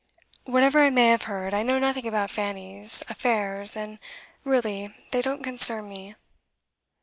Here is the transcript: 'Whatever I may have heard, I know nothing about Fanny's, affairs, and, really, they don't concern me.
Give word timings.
'Whatever 0.45 0.79
I 0.83 0.89
may 0.89 1.09
have 1.09 1.25
heard, 1.25 1.53
I 1.53 1.61
know 1.61 1.77
nothing 1.77 2.07
about 2.07 2.31
Fanny's, 2.31 3.03
affairs, 3.07 3.77
and, 3.77 3.99
really, 4.43 4.91
they 5.11 5.21
don't 5.21 5.43
concern 5.43 5.87
me. 5.89 6.15